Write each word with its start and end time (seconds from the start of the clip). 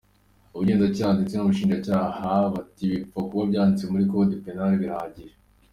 Ubugenzacyaha 0.53 1.13
ndetse 1.17 1.33
n’ubushinjacyaha 1.35 2.29
bati 2.53 2.83
bipfa 2.91 3.19
kuba 3.27 3.43
byanditse 3.51 3.85
muri 3.91 4.05
code 4.11 4.33
penal, 4.45 4.71
birahagije. 4.81 5.35